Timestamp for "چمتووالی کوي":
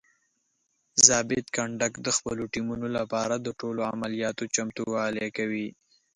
4.55-5.67